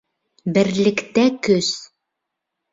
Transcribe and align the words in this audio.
Берлектә 0.55 1.27
көс. 1.49 1.71